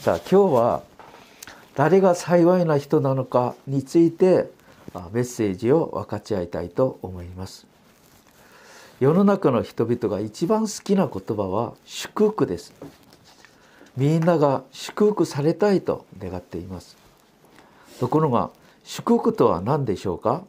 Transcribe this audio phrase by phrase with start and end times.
[0.00, 0.82] さあ今日は
[1.74, 4.50] 誰が幸いな人なのかについて
[5.12, 7.66] メッセージを分かち合いたいと思います。
[8.98, 12.72] 世の中の人々が一番好きな言葉は祝福です。
[13.94, 16.96] みんなが祝福されたいと願っています。
[17.98, 18.48] ところが
[18.84, 20.44] 祝福とは何でしょうか？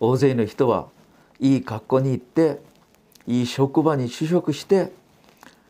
[0.00, 0.88] 大勢の人は
[1.38, 2.62] いい学校に行って
[3.26, 4.90] いい職場に就職して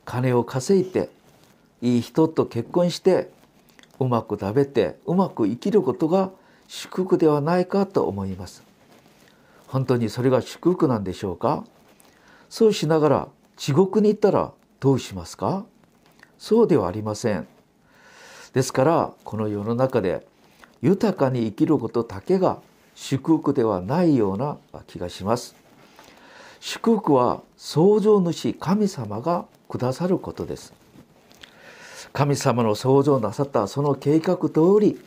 [0.05, 1.11] 金を稼いで
[1.83, 3.31] いい人と結婚して
[3.99, 6.31] うまく食べてうまく生きることが
[6.69, 8.63] 祝福ではないかと思います。
[9.67, 11.65] 本当にそれが祝福なんでしょうか？
[12.49, 15.65] そうしながら地獄に行ったらどうしますか？
[16.39, 17.47] そうではありません。
[18.53, 20.27] ですからこの世の中で
[20.83, 22.59] 豊かに生きることだけが
[22.95, 25.55] 祝福ではないような気がします。
[26.59, 30.75] 祝福は創造主神様がくださることです。
[32.13, 35.01] 神様の創造なさったその計画通り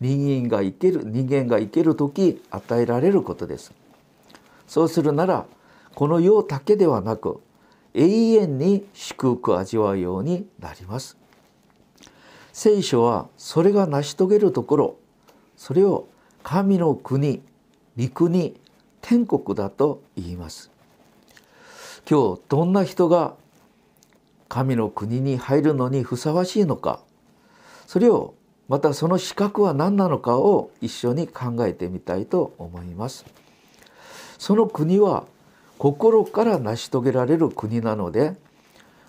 [0.00, 3.72] 人間が生きる人間が生きる時与えられることです。
[4.66, 5.46] そうするなら
[5.94, 7.40] この世だけではなく
[7.94, 11.16] 永遠に祝福を味わうようになります。
[12.52, 14.96] 聖書はそれが成し遂げるところ
[15.56, 16.08] それを
[16.42, 17.42] 神の国
[17.96, 18.60] 御国
[19.00, 20.70] 天国だと言います。
[22.08, 23.34] 今日どんな人が
[24.48, 27.00] 神の国に入るのにふさわしいのか？
[27.86, 28.34] それを
[28.68, 33.24] またその資格は何なのかを一緒に考えてみたいと思います。
[34.38, 35.24] その国は
[35.78, 38.36] 心から成し遂げられる国なので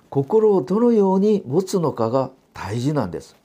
[0.09, 3.35] 心をどのように持つのかが大事なんです。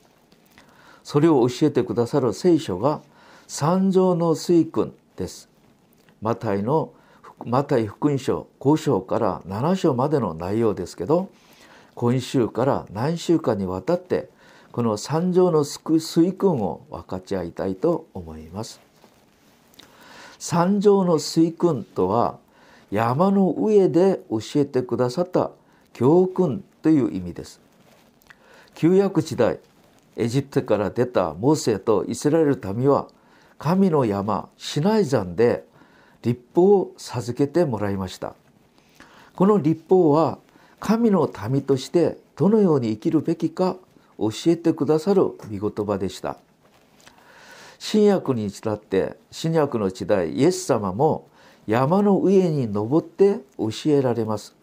[1.03, 3.01] それを教えてくださる聖書が
[3.47, 5.49] 三条の水訓です。
[6.23, 6.93] マタイの
[7.45, 11.31] マタイ福音書5章から7章までの内容ですけど
[12.01, 14.31] 今週から何週間にわたって
[14.73, 18.81] この三条の水訓を分かち合いたいと思います。
[20.39, 22.39] 三条の水訓とは
[22.91, 25.51] 山の上で教えてくださった
[25.93, 27.61] 教訓という意味です。
[28.75, 29.59] 旧約時代
[30.17, 33.09] エジプトから出たモーセとイスラエル民は
[33.59, 35.67] 神の山シナイ山で
[36.23, 38.35] 立法を授けてもらいました
[39.37, 40.39] この立法は
[40.81, 43.77] 神の民としてどのように生きるべきか
[44.19, 46.39] 教えてくださる御言葉でした。
[47.79, 51.29] 新約に伝って新約の時代イエス様も
[51.67, 54.55] 山の上に登って教えられます。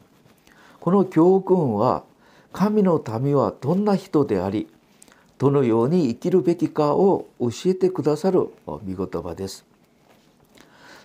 [0.79, 2.03] この教訓は
[2.51, 4.67] 神の民はどんな人であり
[5.37, 9.65] どのように生きるべきかを教えてくださる御言葉です。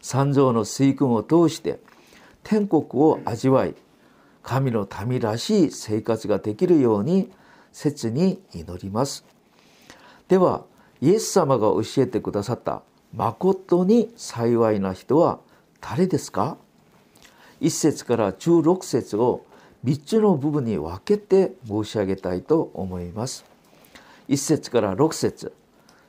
[0.00, 1.81] 三蔵の水訓を通して
[2.43, 3.75] 天国を味わい
[4.43, 7.31] 神の民らしい生活ができるように
[7.73, 9.25] 切に祈ります。
[10.29, 10.65] では
[11.01, 12.83] イエス様が教えてくださった
[13.15, 15.41] 誠に幸いな人は
[15.81, 16.57] 誰ですか
[17.61, 19.45] ？1節から16節を
[19.85, 23.45] 3つの部分に分けて申し上げたいと思います。
[24.29, 25.53] 1節から6節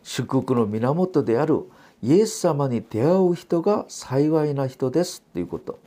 [0.03, 1.63] 祝福の源である
[2.01, 5.79] イエス様に出会う人が幸いな人ですということ。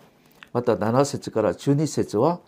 [0.56, 2.40] また7節から12節は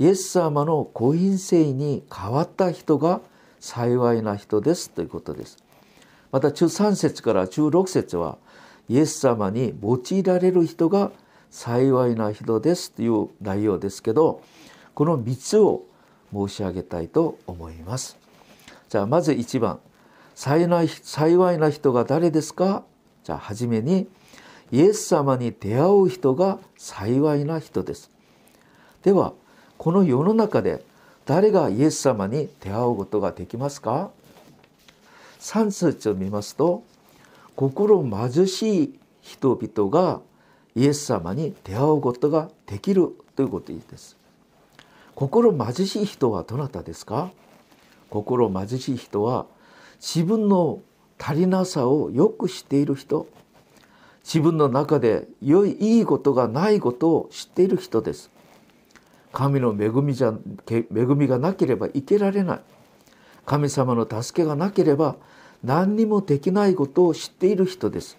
[0.00, 3.20] イエス様の婚姻性に変わった人が
[3.60, 5.58] 幸いな人ですということです。
[6.32, 8.38] また13節から16節は
[8.88, 11.12] イエス様に用いられる人が
[11.52, 14.42] 幸いな人ですという内容ですけど
[14.94, 15.84] この3つを
[16.32, 18.16] 申し上げたいと思います。
[18.88, 19.78] じゃあまず1番
[20.34, 22.82] 幸いな人が誰ですか？
[23.22, 24.08] じゃあ初めに
[24.74, 28.10] イエス様に出会う人が幸いな人です。
[29.04, 29.32] では
[29.78, 30.84] この世の中で
[31.26, 34.10] 誰がイエス様に出会うことができますか
[35.38, 36.82] ？3節を見ますと
[37.54, 40.20] 心貧しい人々が
[40.74, 44.16] イエス様に出会うことができるということです。
[45.14, 47.30] 心貧しい人はどなたですか？
[48.10, 49.46] 心貧しい人は
[50.00, 50.80] 自分の
[51.16, 53.28] 足りなさをよく知っている人
[54.24, 58.30] 自分の中で良いいいことがないことを知っている人です。
[59.32, 60.32] 神の恵みじゃ
[60.70, 62.60] 恵みがなければ生けられない。
[63.44, 65.16] 神様の助けがなければ
[65.62, 68.16] 何にもできないことを知っている人です。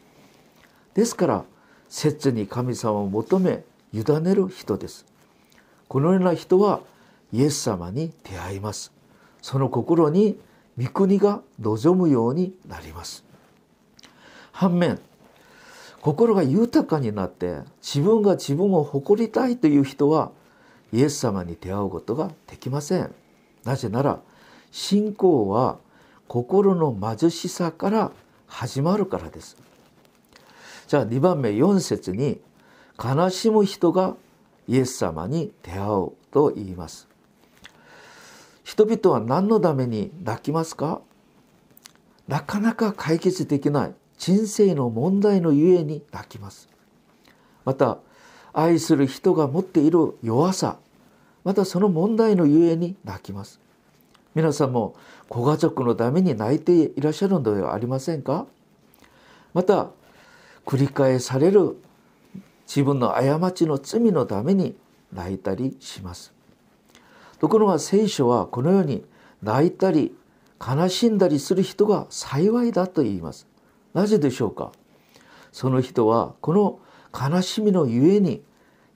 [0.94, 1.46] ですから
[1.90, 5.06] 切に神様を求め委ねる人です。
[5.88, 6.82] このような人は
[7.34, 8.92] イエス様に出会います。
[9.42, 10.40] その心に
[10.78, 13.24] 御国が望むようになります。
[14.52, 15.00] 反面
[16.06, 20.30] 心が豊かになって自分が自分を誇りたいという人は
[20.94, 23.12] イエス様に出会うことができません。
[23.64, 24.20] なぜなら
[24.70, 25.80] 信仰は
[26.28, 28.12] 心の貧しさから
[28.46, 29.58] 始まるからです。
[30.88, 32.40] じゃあ2番目4節に
[33.04, 34.16] 悲しむ人が
[34.68, 37.08] イエス様に出会うと言います。
[38.64, 41.02] 人々は何のために泣きますか？
[42.28, 43.96] なかなか解決できない。
[44.18, 46.70] 人生の問題のゆえに泣きます。
[47.64, 48.00] また
[48.54, 50.78] 愛する人が持っている弱さ
[51.44, 53.60] またその問題のゆえに泣きます。
[54.34, 54.96] 皆さんも
[55.30, 58.48] ご家族のために泣いていらっしゃるのではありませんか？
[59.54, 59.90] また
[60.66, 61.78] 繰り返される
[62.68, 64.76] 自分の過ちの罪のために
[65.14, 66.34] 泣いたりします。
[67.40, 69.06] ところが聖書はこのように
[69.44, 70.16] 泣いたり
[70.60, 73.48] 悲しんだりする人が幸いだと言います。
[73.96, 74.72] なぜでしょうか？
[75.52, 76.80] その人はこの
[77.12, 78.44] 悲しみのゆえに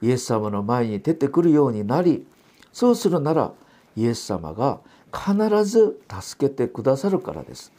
[0.02, 2.28] イエス様の前に出てくるようになり
[2.74, 3.54] そうするなら
[3.96, 4.80] イエス様が
[5.12, 7.72] 必ず助けてくださるからです。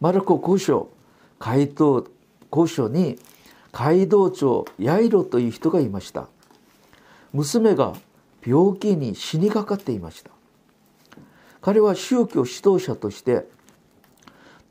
[0.00, 0.88] マルコ5章
[1.38, 2.06] 街道
[2.50, 3.18] 5章に
[3.70, 6.26] 街道長ヤイロという人がいました。
[7.32, 7.94] 娘が
[8.44, 10.30] 病気に死にかかっていました。
[11.60, 13.46] 彼は宗教指導者として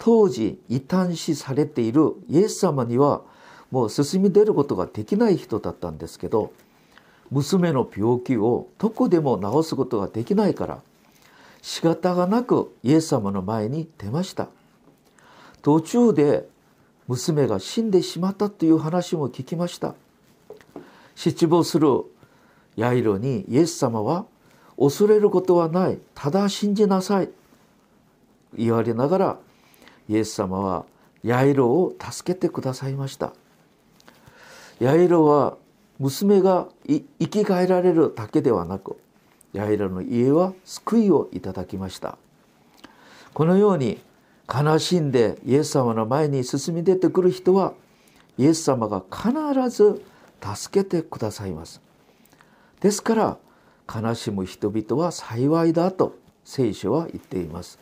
[0.03, 3.21] 当時異端視されているイエス様には
[3.69, 6.51] もう進み出ることができない人だったんですけど
[7.30, 10.81] 娘の病気をどこでも治すことができないから
[11.62, 14.48] 仕方がなくイエス様の前に出ました。
[15.62, 16.50] 途中で
[17.07, 19.94] 娘が死んでしまったという話も聞きました。
[21.13, 21.88] 失望する
[22.75, 24.25] ヤイロにイエス様は
[24.80, 26.00] 恐れることはない。
[26.15, 27.30] ただ信じなさい
[28.57, 29.38] 言われながら
[30.12, 30.86] イエス様は
[31.24, 33.31] ヤイロを助けてくださいました。
[34.81, 35.56] ヤイロは
[36.00, 38.98] 娘が生き返られるだけではなく
[39.54, 42.18] ヤイロの家は救いをいただきました。
[43.34, 44.02] このように
[44.54, 47.74] 悲しんでイエス様の前に進み出てくる人は
[48.38, 49.31] イエス様が必
[49.69, 50.04] ず
[50.44, 51.80] 助けてくださいます。
[52.81, 53.38] ですから
[53.88, 57.80] 悲しむ人々は幸いだと聖書は言っています。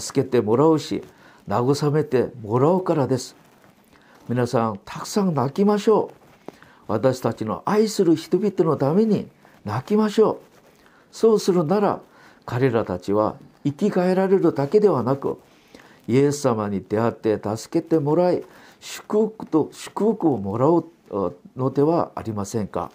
[0.00, 1.04] 助けてもらうし
[1.50, 3.34] 慰めてもらうからです。
[4.28, 6.12] 皆さんたくさん泣きましょ
[6.48, 6.52] う。
[6.86, 9.28] 私たちの愛する人々のために
[9.64, 10.38] 泣きましょう。
[11.10, 12.00] そうするなら
[12.46, 15.40] 彼らたちは生き返られるだけではなく
[16.06, 18.44] イエス様に出会って助けてもらい
[18.78, 20.84] 祝福と祝福をもらう
[21.56, 22.92] のではありませんか。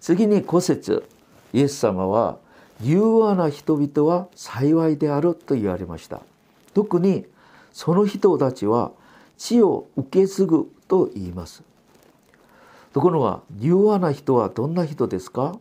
[0.00, 1.04] 次に古節。
[1.52, 2.38] イエス様は
[2.80, 6.22] 柔和な人々は幸いであると言われました。
[6.78, 7.26] 特に
[7.72, 8.92] その人たちは
[9.36, 11.64] 地を受け継ぐと言います。
[12.92, 15.58] ところが柔和な人はどんな人ですか？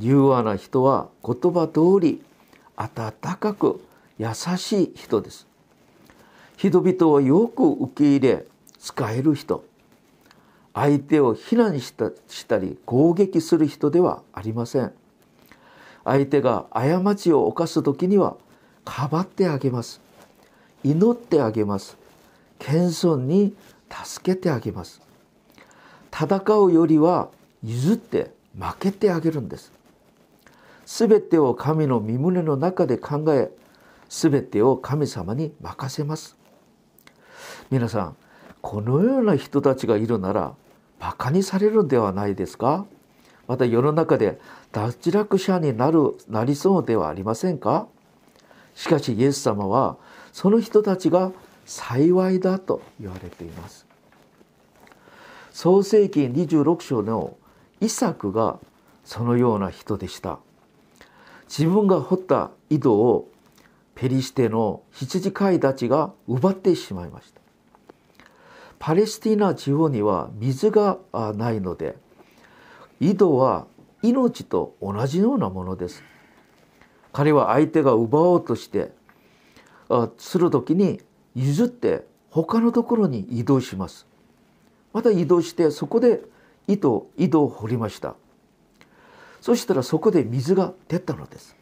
[0.00, 2.24] 柔和な人は言葉通り
[2.74, 3.80] 温かく
[4.18, 5.46] 優しい人です。
[6.56, 8.46] 人々をよく受け入れ
[8.80, 9.64] 使える人。
[10.74, 14.92] 相手を非難したしたり攻撃する人ではありません。
[16.02, 18.36] 相手が過ちを犯す時には
[18.84, 20.04] かばってあげます。
[20.84, 21.96] 祈ってあげます。
[22.58, 23.54] 謙遜に
[23.90, 25.00] 助けてあげます。
[26.12, 27.28] 戦うよりは
[27.62, 29.72] 譲って負けてあげるんです。
[30.86, 33.50] 全てを神の身胸の中で考え
[34.08, 36.36] 全てを神様に任せます。
[37.70, 38.16] 皆さん
[38.62, 40.54] このような人たちがいるなら
[41.00, 42.86] バカにされるんではないですか？
[43.48, 44.40] また世の中で
[44.72, 47.88] 脱落者になるなりそうではありませんか？
[48.74, 49.96] しかしイエス様は
[50.36, 51.32] その人たちが
[51.64, 53.86] 幸いだと言われています。
[55.50, 57.38] 創世紀26章の
[57.80, 58.58] イサクが
[59.02, 60.38] そのような人でした。
[61.48, 63.30] 自分が掘った井戸を
[63.94, 67.40] ペリシテの羊飼いたちが奪ってしまいました。
[68.78, 70.98] パレスティナ地方には水が
[71.34, 71.96] ないので
[73.00, 73.66] 井戸は
[74.02, 76.02] 命と同じようなものです。
[77.14, 78.92] 彼は相手が奪おうとして
[80.18, 81.00] する時に
[81.34, 84.06] 譲って他のところに移動します。
[84.92, 86.22] また移動してそこで
[86.68, 88.14] 井戸井戸を掘りました。
[89.40, 91.54] そしたらそこで水が出たのです。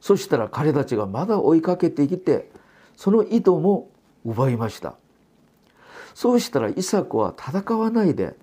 [0.00, 2.50] そしたら彼たちがまだ追いかけてきて
[2.96, 3.88] その井戸も
[4.24, 4.94] 奪いました。
[6.14, 8.34] そうしたらイサクは戦わないで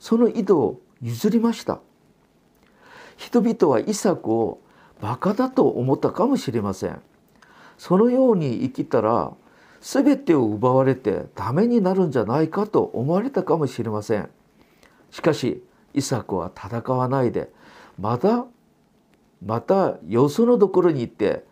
[0.00, 1.80] その井戸を譲りました。
[3.16, 4.60] 人々はイサクを
[5.00, 7.00] バカだと思ったかもしれません。
[7.82, 9.32] そのように生きたら
[9.80, 14.30] 全てを奪われてダメになるんじゃないかと思われたかもしれません。
[15.10, 17.50] しかしイサクは戦わないで
[17.98, 18.44] まだ
[19.44, 21.44] またよそのところに行って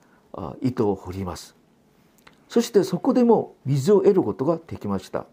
[0.63, 1.57] 糸を掘ります。
[2.49, 5.27] そしてそこでも水を得ることができました。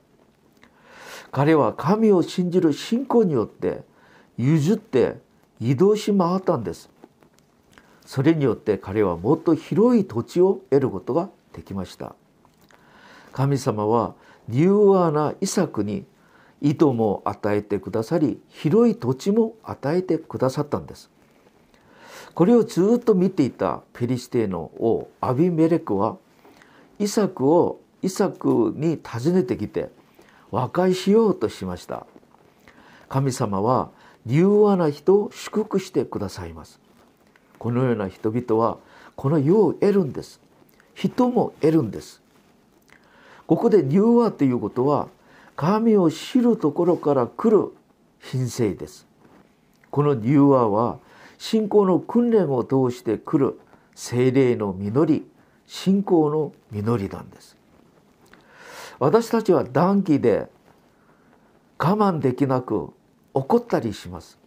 [1.30, 3.84] 彼は神を信じる信仰によって
[4.36, 5.20] 譲って
[5.60, 6.90] 移動し回ったんです。
[8.08, 12.16] それによって彼はもっと広い土地を得ることができました。
[13.34, 14.16] 神様は
[14.48, 16.06] 柔和なイサクに
[16.62, 21.12] 糸も与えてくださり広い土地も与えてくださったんです。
[22.34, 26.18] これをずっと見ていたペリシテの王アビメレクは
[27.00, 29.90] イサクをイサクに訪ねてきて
[30.50, 32.08] 和解しようとしました。
[33.10, 33.90] 神様は
[34.26, 36.87] 柔和な人を祝福してくださいます。
[37.60, 38.78] このような人々は
[39.16, 40.40] この世を得るんです。
[40.94, 42.22] 人も得るんです。
[43.46, 45.08] ここで柔和ということは
[45.56, 47.72] 神を知るところから来る
[48.20, 49.08] 品性です。
[49.90, 51.00] この柔和は
[51.38, 53.60] 信仰の訓練を通して来る
[53.96, 55.28] 精霊の実り
[55.66, 57.58] 信仰の実りなんです。
[59.00, 60.48] 私たちは暖気で
[61.80, 62.92] 我慢できなく
[63.34, 64.38] 怒ったりします。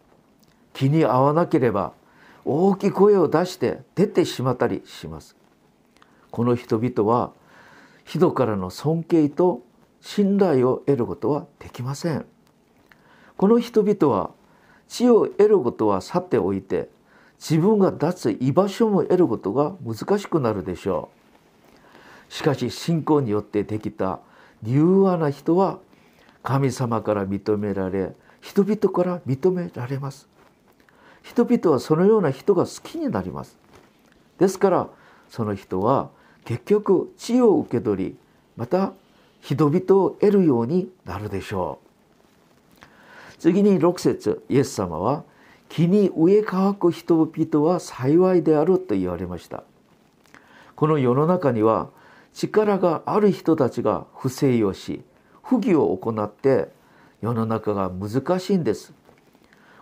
[0.73, 1.93] 気に合わなければ
[2.45, 5.35] 大きい声を出して出てしまったりします。
[6.31, 7.31] この人々は
[8.05, 9.63] 人からの尊敬と
[10.01, 12.25] 信頼を得ることはできません。
[13.37, 14.31] この人々は
[14.87, 16.89] 地を得ることは去っておいて
[17.39, 21.09] 自分が立つ居場所も得ることが難しくなるでしょ
[22.29, 22.33] う。
[22.33, 24.19] しかし信仰によってできた
[24.63, 25.79] 柔和な人は
[26.43, 30.30] 神様から認められ人々から認められます。
[31.23, 33.57] 人々はそのような人が好きになります。
[34.37, 34.89] ですから
[35.29, 36.09] その人は
[36.45, 38.17] 結局地を受け取り
[38.57, 38.93] また
[39.39, 42.85] 人々を得るようになるでしょう。
[43.39, 45.23] 次に6節イエス様は
[45.69, 49.63] 木に植え乾く人々は幸いであると言われました。
[50.75, 51.89] この世の中には
[52.33, 55.01] 力がある人たちが不正をし
[55.43, 56.69] 不義を行って
[57.21, 58.93] 世の中が難しいんです。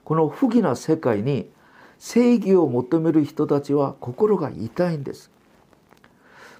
[0.09, 1.51] この不義な世界に
[1.99, 5.29] 正義を求める人たちは心が痛いんです。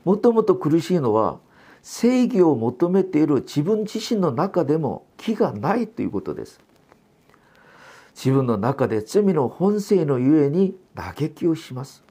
[0.06, 1.40] もともと苦しいのは
[1.82, 6.60] 正義を求めている自分自身の中でも気がないということです。
[8.14, 12.04] 自分の中で罪の本性のゆえに嘆きをします。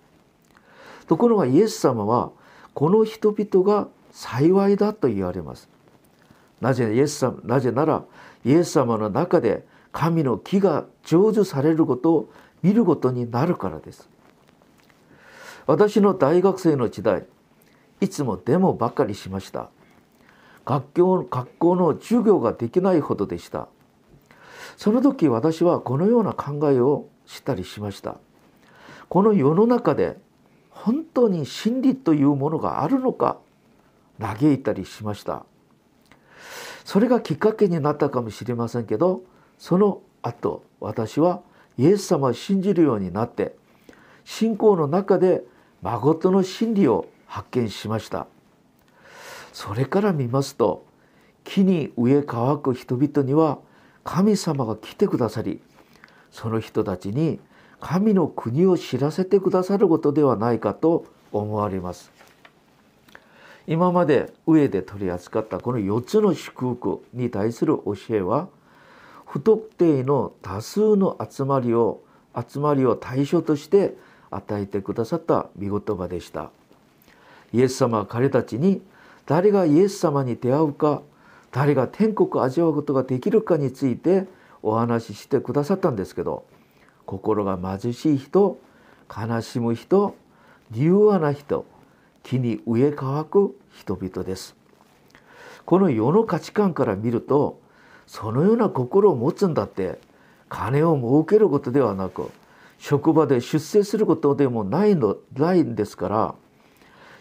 [1.06, 2.32] ところがイエス様は
[2.74, 5.68] この人々が幸いだと言われます。
[6.60, 8.02] なぜイエス様なぜなら
[8.44, 9.64] イエス様の中で
[9.98, 14.08] 神の木が成就されることを見ることになるからです。
[15.66, 17.26] 私の大学生の時代
[18.00, 19.70] いつもデモばかりしました。
[20.64, 23.66] 学校学校の授業ができないほどでした。
[24.76, 28.18] その時私はこのような考えをしたりしました。
[29.08, 30.16] この世の中で
[30.70, 33.38] 本当に真理というものがあるのか
[34.20, 35.44] 嘆いたりしました。
[36.84, 39.22] それがきっかけになったかもしれませんけど
[39.58, 41.42] その後私は
[41.76, 43.54] イエス様を信じるようになって
[44.24, 45.42] 信仰の中で
[45.82, 48.26] 誠の真理を発見しました。
[49.52, 50.86] それから見ますと
[51.44, 53.58] 木に植え乾く人々には
[54.04, 55.60] 神様が来てくださり
[56.30, 57.40] その人たちに
[57.80, 62.12] 神の国を知らせてくださることではないかと思われます。
[63.66, 68.48] 今まで上で取り扱ったこの4つの祝福に対する教えは
[69.28, 72.00] 不特定の多数の集まりを
[72.34, 73.94] 集まりを対象として
[74.30, 76.50] 与えてくださった御言葉でした。
[77.52, 78.80] イエス様は彼たちに
[79.26, 81.02] 誰がイエス様に出会うか
[81.50, 84.26] 誰が天国を味わうことができるかについて
[84.62, 86.44] お話ししてくださったんですけど
[87.06, 88.58] 心が貧しい人
[89.14, 90.14] 悲しむ人
[90.70, 91.64] 柔和な人
[92.22, 94.56] 木に植え乾く人々です。
[95.64, 97.60] この世の価値観から見ると
[98.08, 100.00] そのような心を持つんだって。
[100.48, 102.30] 金を儲けることではなく
[102.78, 106.34] 職場で出世することでもないのないんですから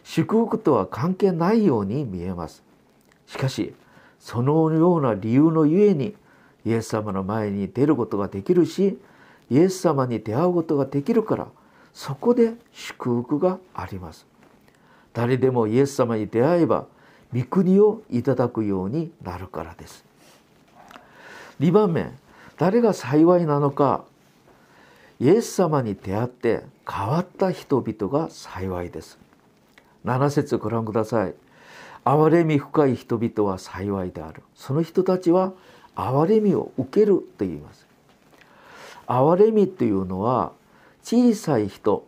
[0.04, 2.64] 祝福とは関係ないように見えます。
[3.26, 3.74] しかし
[4.20, 6.16] そのような理由のゆえに
[6.66, 8.98] イエス様の前に出ることができるし
[9.50, 11.48] イエス様に出会うことができるから
[11.94, 14.26] そこで祝福があります。
[15.14, 16.86] 誰でもイエス様に出会えば
[17.34, 20.07] 御国をいただくようになるからです。
[21.60, 22.12] 2番目
[22.58, 24.04] 誰が幸いなのか。
[25.20, 29.18] イエス様に出会って変わった人々が幸いです。
[30.06, 31.34] 7節ご覧ください。
[32.06, 34.44] 憐れみ深い人々は幸いである。
[34.56, 35.54] その人たちは
[35.96, 37.88] 憐れみを受けると言います。
[39.08, 40.52] 憐れみというのは
[41.04, 42.06] 小さい人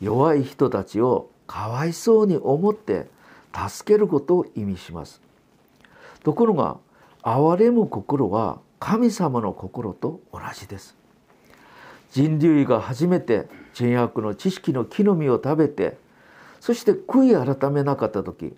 [0.00, 3.06] 弱い人たちをかわいそうに思って
[3.54, 5.20] 助けることを意味します。
[6.22, 6.76] ところが
[7.22, 10.96] 憐れむ心は神様の心と同じです。
[12.10, 15.96] 人類が初めて善悪の知識の木の実を食べて
[16.60, 18.54] そして悔い改めなかった時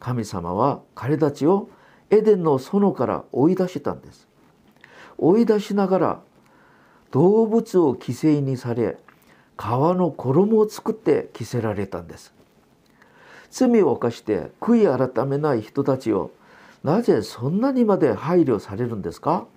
[0.00, 1.68] 神様は彼たちを
[2.10, 4.26] エデンの園から追い出したんです。
[5.18, 6.20] 追い出しながら
[7.10, 8.96] 動物を犠牲にされ
[9.58, 12.32] 皮の衣を作って着せられたんです。
[13.50, 16.30] 罪を犯して悔い改めない人たちを
[16.86, 19.48] なぜそんなにまで配慮されるんですか？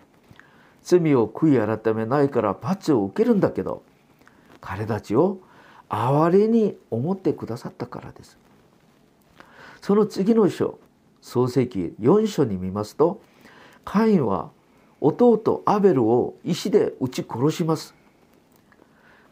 [0.81, 3.83] 罪を悔い改めないから罰を受けるんだけど
[4.61, 5.37] 彼たちを
[5.89, 8.39] 哀れに思ってくださったからです。
[9.79, 10.79] その次の章
[11.21, 13.21] 創世記4章に見ますと
[13.85, 14.49] カインは
[14.99, 17.93] 弟アベルを石で撃ち殺します。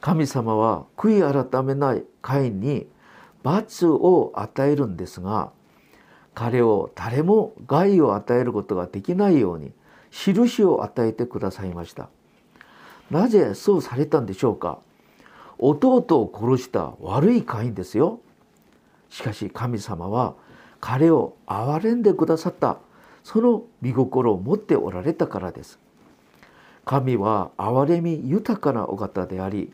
[0.02, 2.86] 神様は悔い改めないカインに
[3.42, 5.52] 罰を与えるんですが
[6.40, 9.72] 彼を誰も害を与えることができないように
[10.12, 12.10] 印を与えてくださいました。
[13.10, 14.78] なぜそうされたんでしょうか？
[15.58, 18.20] 弟を殺した悪いカインですよ。
[19.10, 20.36] しかし神様は
[20.80, 22.78] 彼を憐れんでくださった
[23.24, 25.80] その見心を持っておられたからです。
[26.86, 29.74] 神は憐れみ豊かなお方であり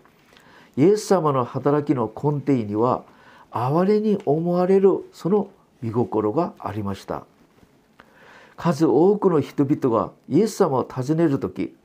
[0.78, 3.04] イエス様の働きの根底には
[3.52, 5.50] 憐れに思われるその
[5.84, 7.26] 見心がありました。
[8.56, 11.76] 数多くの人々がイエス様を訪ねる時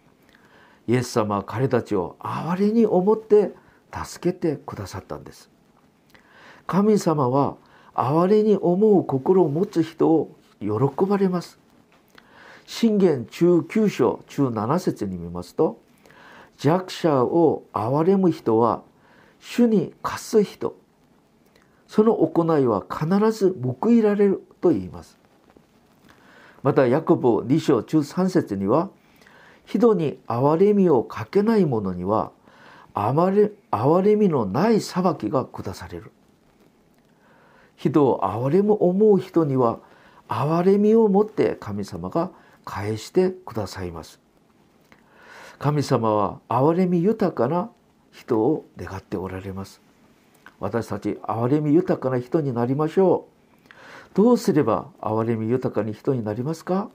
[0.86, 3.52] イエス様は彼たちを憐れに思って
[3.92, 5.50] 助けてくださったんです。
[6.66, 7.56] 神様は
[7.94, 10.68] 憐れに思う心を持つ人を喜
[11.04, 11.58] ばれます。
[12.66, 15.80] 信玄中9章中7節に見ますと
[16.58, 18.82] 弱者を憐れむ人は
[19.40, 20.76] 主に貸す人。
[21.88, 25.18] その行いは必ず報いられると言います。
[26.62, 28.90] またヤコブ2章中3節には
[29.64, 32.30] 人に憐れみをかけない者には
[32.94, 36.12] あまれ憐れみのない裁きが下される。
[37.76, 39.78] 人を憐れむ思う人には
[40.28, 42.30] 憐れみを持って神様が
[42.64, 44.20] 返してくださいます。
[45.58, 47.70] 神様は憐れみ豊かな
[48.10, 49.87] 人を願っておられます。
[50.60, 54.14] 私たち憐れみ豊かな人になりましょう。
[54.14, 56.90] どうすれば憐れみ豊かに人になりますか？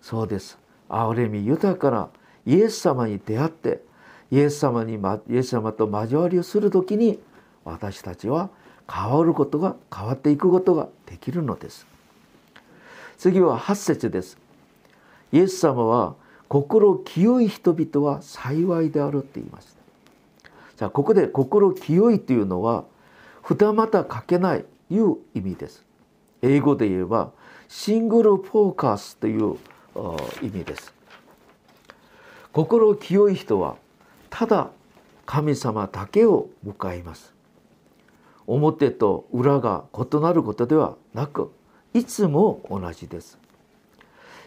[0.00, 0.58] そうです。
[0.88, 2.08] 憐れみ豊かな
[2.44, 3.82] イエス様に出会って
[4.30, 7.18] イエス様にイエス様と交わりをする時に
[7.64, 8.50] 私たちは
[8.88, 11.86] 変わることが変わっていくことができるのです。
[13.18, 14.38] 次は8節です。
[15.32, 16.14] イエス様は
[16.48, 19.75] 心清い人々は幸いであるって言います。
[20.76, 22.84] じゃあここで心清いというのは
[23.42, 25.84] 二股かけないいう意味です。
[26.42, 27.32] 英語で言えば
[27.68, 29.56] シングルフォーカスという
[30.42, 30.92] 意味です。
[32.52, 33.76] 心清い人は
[34.30, 34.70] ただ
[35.24, 37.34] 神様だけを迎えます。
[38.46, 41.50] 表と裏が異なることではなく
[41.94, 43.38] いつも同じです。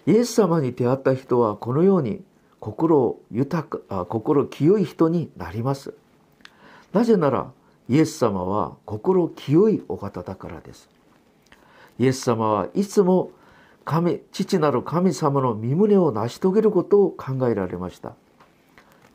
[0.05, 2.23] イエス様に出会った人はこのように
[2.59, 5.93] 心豊か心清い人になります。
[6.93, 7.51] なぜなら
[7.87, 10.89] イエス様は心清いお方だからです。
[11.97, 13.31] イエス様はいつも
[13.85, 18.13] 神父なる神様の身旨を成し遂げることを考えられました。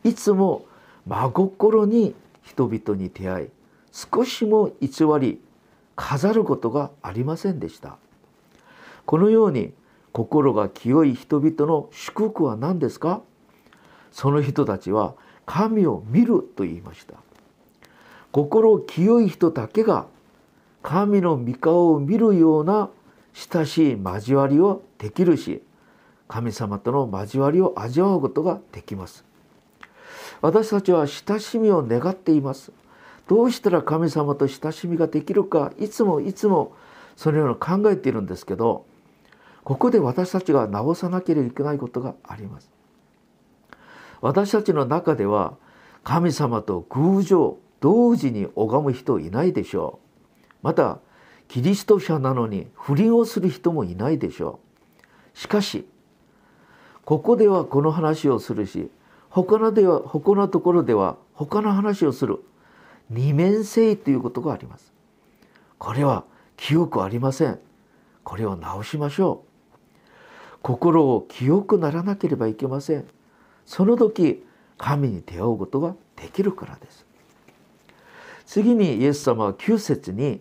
[0.03, 0.67] いつも
[1.07, 3.49] 真心に人々に出会い
[3.93, 5.41] 少しも偽り
[5.97, 7.97] 飾ることがありませんでした。
[9.07, 9.73] このように
[10.13, 13.23] 心が清い人々の祝福は何ですか？
[14.11, 15.15] その人たちは
[15.47, 17.15] 神を見ると言いました。
[18.35, 20.09] 心清い人だけが
[20.83, 22.91] 神の御顔を見るような
[23.33, 25.63] 親しい交わりをできるし
[26.27, 29.25] 神様との交わりを味わうことができます。
[30.41, 32.73] 私たちは親しみを願っています。
[33.29, 36.75] どうしたら神様と親しみができるかいつもいつも
[37.15, 38.85] そのような考えているんですけど
[39.63, 42.69] ここで私たちが直さなければいけないことがあります。
[44.21, 45.55] 私たちの中では
[46.03, 50.01] 神様と偶像同時に拝む人いないでしょ
[50.43, 50.49] う。
[50.63, 51.01] また
[51.49, 54.59] キリスト者なのに不倫をする人もいないでしょ
[55.37, 55.39] う。
[55.39, 55.87] しかし
[57.05, 58.91] ここではこの話をするし
[59.29, 62.39] 他のでは他のところでは他の話をする。
[63.11, 64.95] 二面性ということがあります。
[65.77, 66.25] これは
[66.57, 67.59] 記憶ありません。
[68.23, 70.59] これを直しましょう。
[70.63, 73.05] 心を清くならなければいけません。
[73.67, 74.43] その時
[74.79, 77.05] 神に出会うことができるからです。
[78.47, 80.41] 次にイエス様は9節に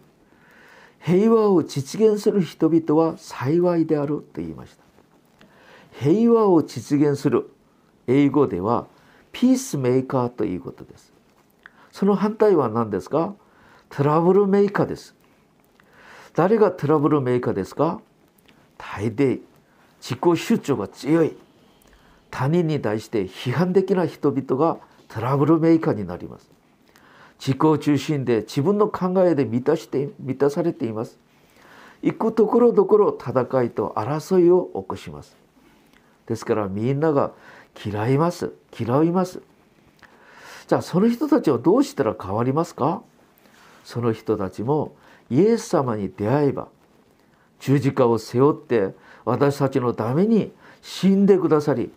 [0.99, 4.83] 平和を実現する人々は幸いであると言いました。
[5.99, 7.49] 平和を実現する
[8.07, 8.87] 英語では
[9.31, 11.11] ピースメーカーということです。
[11.91, 13.35] その反対は何ですか？
[13.89, 15.15] トラブルメーカーです。
[16.33, 17.99] 誰がトラブルメーカーですか？
[18.77, 19.41] 大抵
[20.01, 21.37] 自己主張が強い。
[22.31, 26.49] 他人に対して批判的な人々がトラブルメーカーになります。
[27.45, 31.19] 自己中心で自分の考えで満たして満たされています。
[32.01, 35.35] 行くところどころ戦いと争いを起こします。
[36.25, 37.33] ですからみんなが
[37.85, 38.53] 嫌います。
[38.79, 39.41] 嫌います。
[40.67, 43.01] じゃあその人たちはどうしたら変わりますか？
[43.83, 44.95] その人たちも
[45.29, 46.69] イエス様に出会えば
[47.59, 51.91] 十字架を背負って私たちのために死んでくださり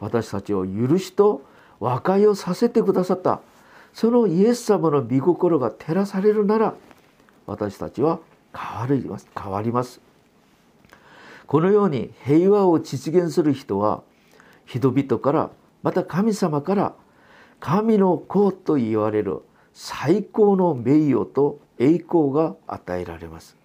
[0.00, 1.42] 私たちを許しと
[1.78, 3.42] 和解をさせてくださった。
[3.92, 6.74] そのイエス様の御心が照らされるなら
[7.46, 8.20] 私たちは
[8.54, 10.00] 変わります変わります。
[11.46, 14.02] このように平和を実現する人は
[14.64, 15.50] 人々から
[15.82, 16.94] また神様から
[17.60, 19.40] 神の子と言われる
[19.74, 23.56] 最高の名誉と栄光が与えられます。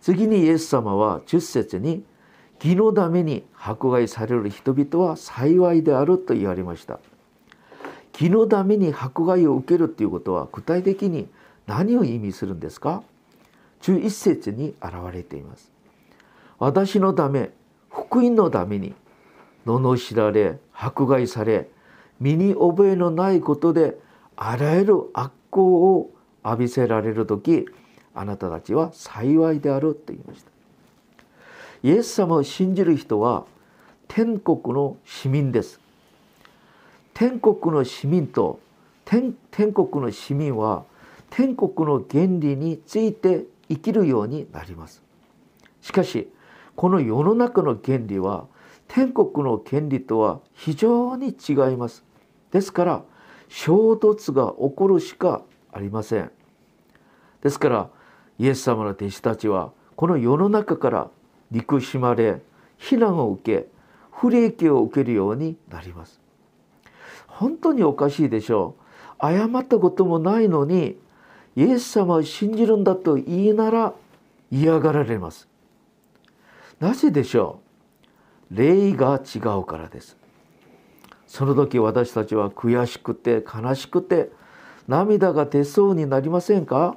[0.00, 2.04] 次にイエス様は10節に
[2.62, 7.00] 義のために迫害される人々は幸いであると言われました。
[8.18, 11.28] 義のために迫害を受けるということは具体的に
[11.66, 13.02] 何を意味するんですか
[13.82, 15.70] ？11節に現れています。
[16.58, 17.50] 私のため
[17.90, 18.94] 福音のために
[19.66, 21.68] 罵られ迫害され
[22.18, 23.98] 身に覚えのないことで
[24.36, 26.10] あらゆる悪行を
[26.44, 27.66] 浴びせられる時
[28.14, 30.50] あなたたちは幸いであると言いました。
[31.82, 33.44] イエス様を信じる人は
[34.08, 35.85] 天国の市民です。
[37.18, 38.60] 天国の市民と
[39.06, 39.32] 天
[39.72, 40.84] 国の市民は
[41.30, 45.02] 天国の原理について生きるようになります。
[45.80, 46.30] しかし
[46.74, 48.44] この世の中の原理は
[48.86, 52.04] 天国の権利とは非常に違います。
[52.50, 53.02] ですから
[53.48, 55.40] 衝突が起こるしか
[55.72, 56.30] ありません。
[57.40, 57.88] ですから
[58.38, 61.10] イエス様の弟子たちはこの世の中から
[61.50, 62.42] 憎しまれ
[62.76, 63.68] 非難を受け
[64.12, 66.25] 不利益を受けるようになります。
[67.36, 68.76] 本当におかしいでしょ
[69.20, 69.26] う。
[69.26, 70.96] 謝ったこともないのに
[71.54, 73.92] イエス様を信じるんだと言いなら
[74.50, 75.46] 嫌がられます。
[76.80, 77.60] なぜでしょ
[78.50, 78.56] う。
[78.56, 80.16] 霊が違うからです。
[81.26, 84.30] その時私たちは悔しくて悲しくて
[84.88, 86.96] 涙が出そうになりませんか。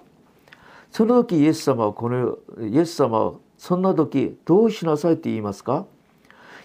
[0.89, 5.85] その時イエス様はこのイエス様はそんな時どうしなさいって言いますか。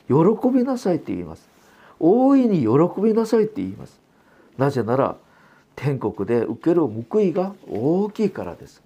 [0.07, 0.15] 喜
[0.53, 1.54] びなさいって言います。
[1.99, 4.01] 大いに喜びなさいって言います。
[4.59, 5.17] なぜなら
[5.77, 8.83] 天国で受ける報いが大きいからです。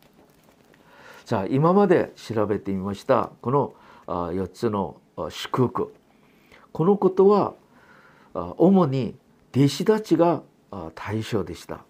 [1.26, 3.74] じゃあ今まで調べてみましたこの
[4.06, 4.96] 4つの
[5.28, 5.92] 祝福。
[6.72, 7.54] このことは
[8.56, 9.14] 主に
[9.54, 10.42] 弟子たちが
[10.94, 11.80] 対象でした。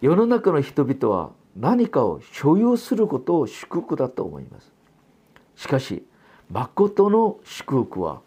[0.00, 4.72] 世の中の人々は何かを所有することを祝福だと思います。
[5.56, 6.04] しかし
[6.50, 8.20] 誠の祝福は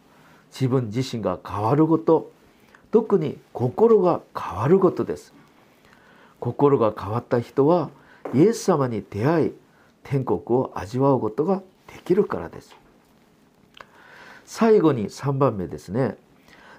[0.52, 2.32] 自分自身が変わること
[2.92, 5.34] 特に心が変わることです。
[6.40, 7.90] 心が変わった人は
[8.34, 9.54] イエス様に出会い
[10.04, 12.76] 天国を味わうことができるからです。
[14.46, 16.18] 最後に3番目ですね。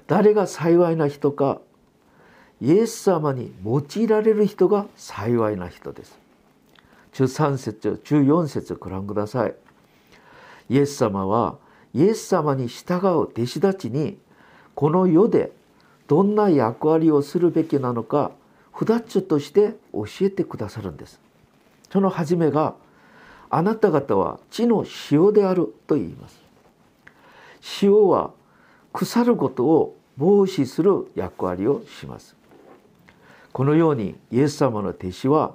[0.07, 1.61] 誰が幸いな人か
[2.61, 6.19] イエス様に用いられる人が幸いな人です。
[7.13, 9.55] 13節14節ご覧ください。
[10.69, 11.57] イエス様は
[11.95, 14.19] イエス様に従う弟子たちに
[14.75, 15.53] この世で
[16.07, 18.33] どんな役割をするべきなのか
[18.73, 21.21] 札ちとして教えてくださるんです。
[21.93, 22.75] その初めが
[23.51, 26.41] あなた方は地の塩であると言います。
[27.83, 28.31] 塩は
[28.93, 32.37] 腐ることを防止する役割をします。
[33.53, 35.55] このようにイエス様の弟子は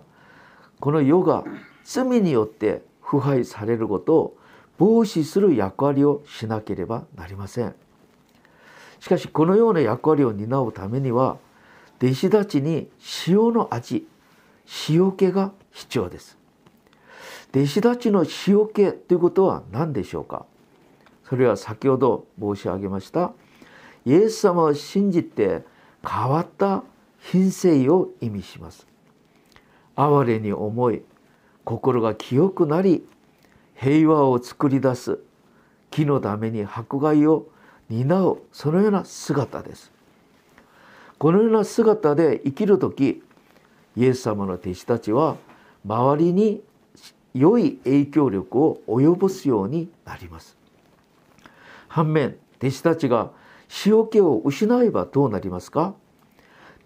[0.80, 1.46] この世が
[1.84, 4.38] 罪によって腐敗されることを
[4.78, 7.76] 防止する役割をしなければなりません。
[9.00, 11.38] しかしこのような役割を担うためには
[12.02, 12.90] 弟子たちに
[13.28, 14.08] 塩の味
[14.90, 16.38] 塩気が必要です。
[17.54, 20.46] 弟子たちの塩気ということは何でしょうか？
[21.30, 23.34] それは先ほど申し上げました
[24.06, 25.64] イエス様を信じて
[26.08, 26.84] 変わった
[27.20, 28.86] 品性を意味します。
[29.96, 31.02] 哀れに思い
[31.64, 33.08] 心が清くなり
[33.76, 35.20] 平和を作り出す
[35.92, 37.48] 木のために迫害を
[37.90, 39.92] 担うそのような姿です。
[41.18, 43.24] このような姿で生きる時
[43.96, 45.38] イエス様の弟子たちは
[45.86, 46.62] 周りに
[47.34, 50.58] 良い影響力を及ぼすようになります。
[51.88, 53.32] 反面弟子たちが
[53.86, 55.94] 塩気を失えばどうなりますか？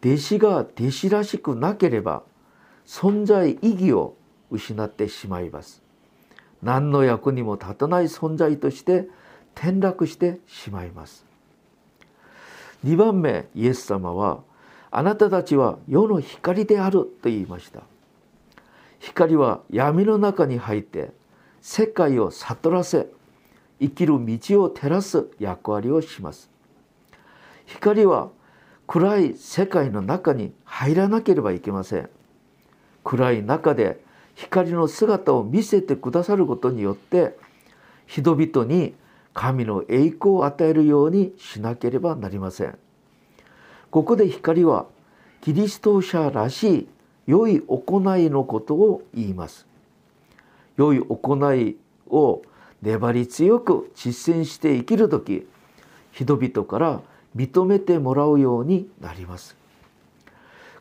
[0.03, 2.23] 弟子が弟子らしくなければ
[2.85, 4.15] 存在意義を
[4.51, 5.81] 失ってしまいます。
[6.61, 9.07] 何の役にも立たない存在として
[9.55, 11.25] 転落してしまいます。
[12.85, 14.41] 2番目イエス様は
[14.91, 17.81] あなたたちは世の光であると言いました。
[18.99, 21.11] 光は闇の中に入って
[21.61, 23.07] 世界を悟らせ
[23.79, 26.49] 生きる道を照らす役割をします。
[27.65, 28.29] 光は
[28.87, 32.09] 暗い世界の中に入らなければいけません。
[33.03, 34.03] 暗い中で
[34.39, 37.35] 光の姿を見せてくださることによって
[38.07, 38.95] 人々に
[39.33, 42.77] 神の栄光を与えるようにしなければなりません。
[43.91, 44.85] ここで光は
[45.41, 46.87] キリスト者らしい
[47.27, 49.67] 良い行いのことを言います。
[50.77, 51.75] 良い行い
[52.09, 52.41] を
[52.81, 55.45] 粘り強く実践して生きる時
[56.13, 57.01] 人々から
[57.35, 59.57] 認めてもらうようになります。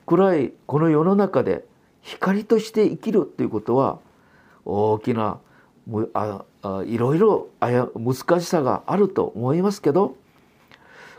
[0.06, 1.64] 暗いこの世の中で
[2.02, 3.98] 光として生きるということは
[4.64, 5.38] 大きな
[6.14, 10.16] ああいろいろ難しさがあると思いますけど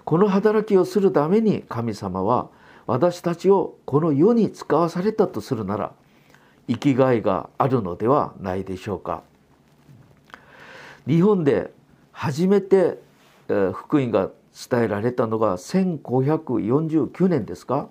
[0.05, 2.49] この働きをするために神様は
[2.87, 5.91] 私たちをこの世に使わされたとするなら
[6.67, 9.23] 生きがいがあるのではないでしょうか。
[11.07, 11.71] 日本で
[12.11, 12.99] 初めて
[13.47, 14.29] 福音が
[14.69, 17.89] 伝えられたのが1549年ですか？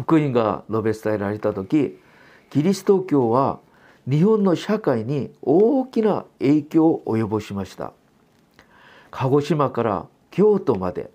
[0.00, 1.98] 福音が述べ伝えられた時
[2.48, 3.60] キリスト教は
[4.08, 7.92] 日本の社会に大きな影響を及ぼしました。
[9.10, 11.10] 鹿児島から京都まで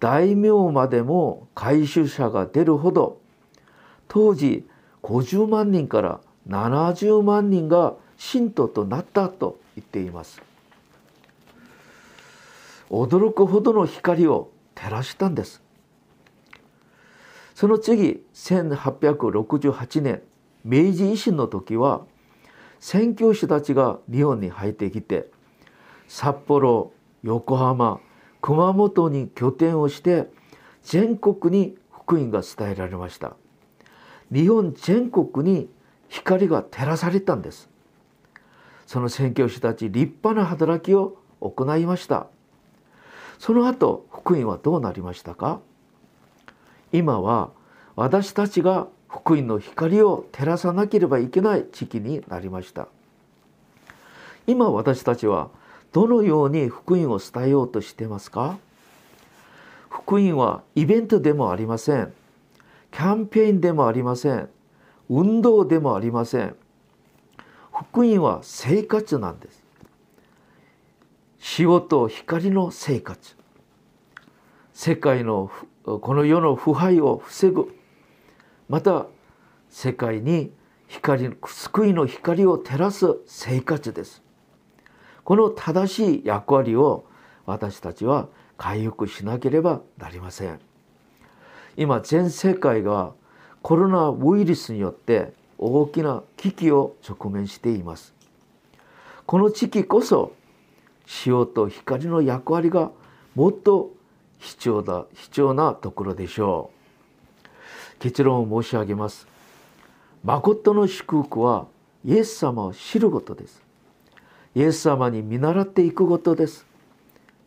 [0.00, 3.20] 大名までも回収者が出るほど
[4.08, 4.66] 当時
[5.02, 10.42] 50万人から70万人が信徒となったと言っています。
[12.90, 15.63] 驚くほどの光を照らしたんです。
[17.54, 20.22] その次1868年
[20.64, 22.04] 明治維新の時は
[22.80, 25.30] 宣教師たちが日本に入ってきて
[26.08, 28.00] 札幌横浜
[28.40, 30.28] 熊本に拠点をして
[30.82, 33.36] 全国に福音が伝えられました。
[34.30, 35.70] 日本全国に
[36.08, 37.70] 光が照らされたんです。
[38.86, 42.26] その宣教師たち立派な働きを行いました。
[43.38, 45.60] その後福音はどうなりましたか？
[46.94, 47.50] 今は
[47.96, 52.86] 私たちが福音の光を照らさなければいけない時期になりました。
[54.46, 55.50] 今私たちは
[55.92, 58.58] どのように福音を伝えようとしてますか？
[59.90, 62.12] 福音はイベントでもありません。
[62.92, 64.48] キャンペーンでもありません。
[65.08, 66.54] 運動でもありません。
[67.72, 69.64] 福音は生活なんです。
[71.40, 73.34] 仕事光の生活。
[74.72, 75.50] 世界の
[75.84, 77.74] この世の腐敗を防ぐ。
[78.68, 79.06] また
[79.68, 80.50] 世界に
[80.88, 84.22] 光救いの光を照らす生活です。
[85.24, 87.04] この正しい役割を
[87.44, 90.58] 私たちは回復しなければなりません。
[91.76, 93.12] 今全世界が
[93.60, 98.14] コロナウイルスによって大きな危機を直面しています。
[99.26, 100.32] この時期こそ
[101.26, 102.90] 塩と光の役割が
[103.34, 103.90] もっと
[104.44, 106.70] 必要だ必要なところでしょ
[107.96, 107.98] う。
[107.98, 109.26] 結論を申し上げます。
[110.22, 111.66] 誠の祝福は
[112.04, 113.62] イエス様を知ることです。
[114.54, 116.66] イエス様に見習っていくことです。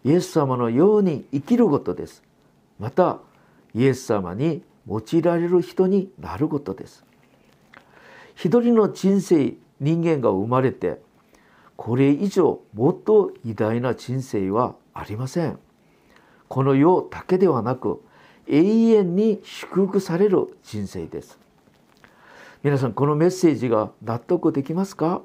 [0.03, 2.23] イエス様のように生きることです。
[2.79, 3.19] また
[3.75, 7.05] イエス様に用いられる人になることです。
[8.33, 10.99] 一人の人生人間が生まれて
[11.75, 15.59] これ以上もっと偉大な人生はありません。
[16.47, 18.01] この世だけではなく
[18.47, 21.37] 永遠に祝福される人生です。
[22.63, 25.21] 皆さんこのメッセージが納得できますか？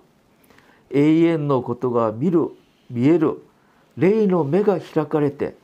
[0.91, 2.49] 永遠のことが見る
[2.91, 3.43] 見える
[3.97, 5.55] 霊の目が開かれて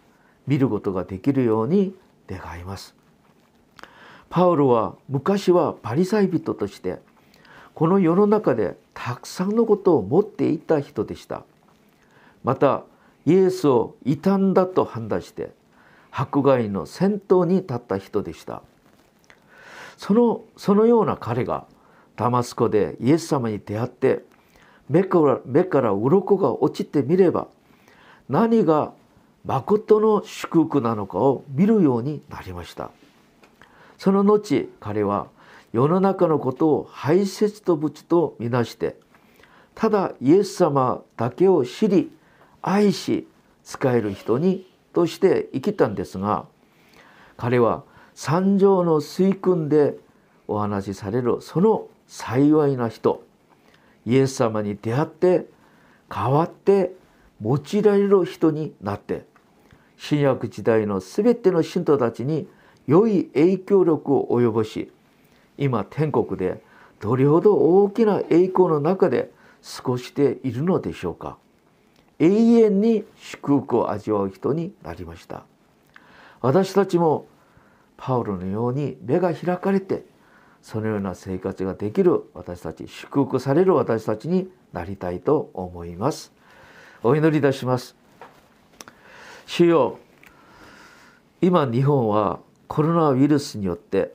[0.46, 1.94] 見ることができるように
[2.28, 2.94] 願います。
[4.30, 7.00] パウロは昔はパリサイ人として
[7.74, 11.42] この世の中でたくさんのことを持っていた人でした。
[12.44, 12.84] また
[13.28, 15.50] イエスを異端だと判断して
[16.10, 18.62] 迫害の先頭に立った人でした。
[19.98, 21.66] そのそのような彼が
[22.16, 24.24] ダマスコでイエス様に出会って
[24.88, 27.48] 目から目から鱗が落ちてみれば
[28.30, 28.94] 何が
[29.44, 32.90] 誠の祝福なのかを見るようになりました。
[33.98, 35.26] その後彼は
[35.74, 38.96] 世の中のことを排泄と物とみなして
[39.74, 42.10] ただイエス様だけを知り
[42.62, 43.26] 愛し
[43.64, 46.46] 使える人にとして生きたんですが
[47.36, 49.96] 彼は三条の水訓で
[50.48, 53.24] お話しされるその幸いな人
[54.06, 55.46] イエス様に出会って
[56.12, 56.94] 変わって
[57.42, 59.24] 用いられる人になって
[59.96, 62.48] 新約時代の全ての信徒たちに
[62.86, 64.90] 良い影響力を及ぼし
[65.58, 66.62] 今天国で
[67.00, 69.30] どれほど大きな栄光の中で
[69.76, 71.36] 過ごしているのでしょうか。
[72.18, 75.44] 永遠に祝福を味わう人になりました。
[76.40, 77.26] 私たちも
[77.96, 80.04] パウロのように目が開かれて
[80.62, 86.32] そのような生活ができる私たち祝福される私たちになりたいと思います。
[87.02, 87.96] お祈りいたします。
[89.46, 89.98] 主よ
[91.40, 94.12] 今日本はコロナウイルスによって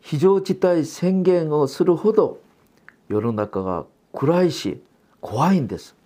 [0.00, 2.38] 非常事態宣言をするほど
[3.08, 4.82] 世の中が暗いし
[5.20, 5.99] 怖いんです。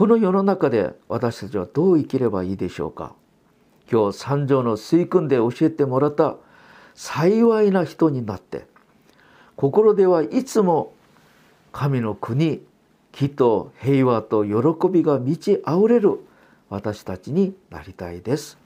[0.00, 3.14] この世の中で私たちはどう生きればいいでしょうか？
[3.92, 6.36] 今日三条の水訓で教えてもらった
[6.94, 8.64] 幸いな人になって
[9.56, 10.94] 心ではいつも
[11.70, 12.62] 神の国
[13.12, 16.18] 木と平和と喜びが満ち溢れる
[16.70, 18.56] 私たちになりたいです。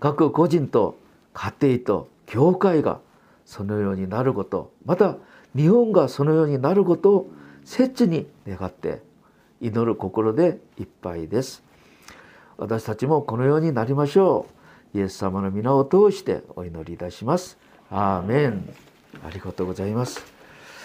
[0.00, 0.96] 各個人と
[1.34, 3.00] 家庭と教会が
[3.44, 5.18] そのようになることまた
[5.54, 7.30] 日本がそのようになることを
[7.66, 9.02] 切に願って
[9.64, 11.62] 祈る心でいっぱいです。
[12.58, 14.46] 私たちもこのようになりましょ
[14.94, 14.98] う。
[14.98, 17.58] イエス様の皆を通してお祈りいたします。
[17.90, 18.74] アーメン。
[19.24, 20.33] ありがとうございます。